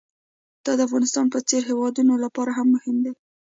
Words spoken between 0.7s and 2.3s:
د افغانستان په څېر هېوادونو